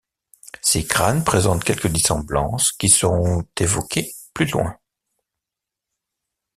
Ces 0.63 0.83
crânes 0.87 1.23
présentent 1.23 1.63
quelques 1.63 1.85
dissemblances 1.85 2.71
qui 2.71 2.89
seront 2.89 3.45
évoquées 3.59 4.15
plus 4.33 4.47
loin. 4.47 4.75